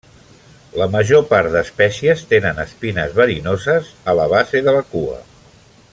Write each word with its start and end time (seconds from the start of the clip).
La 0.81 0.87
major 0.95 1.21
part 1.33 1.51
d'espècies 1.55 2.25
tenen 2.33 2.63
espines 2.65 3.15
verinoses 3.21 3.95
a 4.15 4.19
la 4.21 4.29
base 4.33 4.67
de 4.69 4.79
la 4.79 4.83
cua. 4.95 5.25